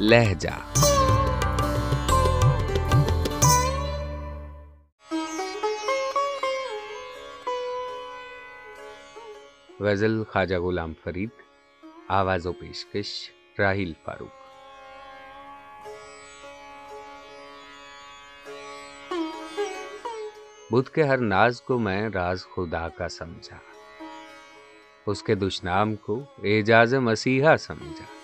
[0.00, 0.48] لہجہ۔
[9.80, 11.28] غزل خواجہ غلام فرید،
[12.08, 14.36] آواز و پیشکش راہیل فاروق۔
[20.72, 23.58] بدھ کے ہر ناز کو میں راز خدا کا سمجھا،
[25.06, 28.17] اس کے دشنام کو اعجاز مسیحا سمجھا۔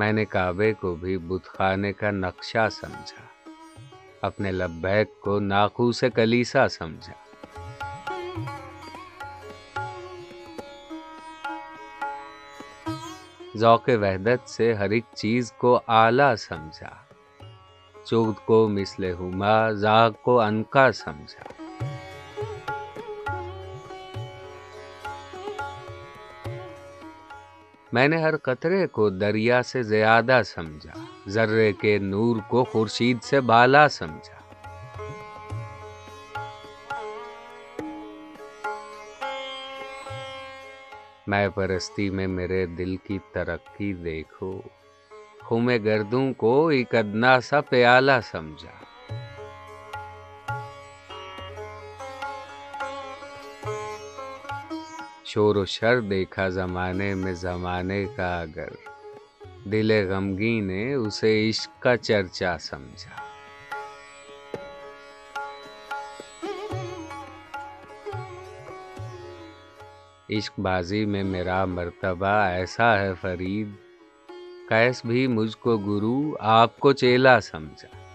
[0.00, 3.50] میں نے کعبے کو بھی بت خانے کا نقشہ سمجھا۔
[4.22, 7.12] اپنے لبیک کو ناخو سے کلیسا سمجھا۔
[13.56, 16.90] ذوق وحدت سے ہر ایک چیز کو آلہ سمجھا۔
[18.04, 21.59] چود کو مثل ہما، زاغ کو انکا سمجھا۔
[27.92, 30.92] میں نے ہر قطرے کو دریا سے زیادہ سمجھا،
[31.28, 34.40] ذرے کے نور کو خورشید سے بالا سمجھا۔
[41.26, 44.60] میں پرستی میں میرے دل کی ترقی دیکھو
[45.40, 48.89] خم گردوں کو ایک ادنا سا پیالہ سمجھا۔
[55.32, 58.68] شور و شر دیکھا زمانے میں زمانے کا اگر۔
[59.64, 63.22] دل غمگی نے اسے عشق کا چرچا سمجھا۔
[70.30, 73.68] عشق بازی میں میرا مرتبہ ایسا ہے فرید۔
[74.68, 78.09] کیس بھی مجھ کو گرو، آپ کو چیلا سمجھا۔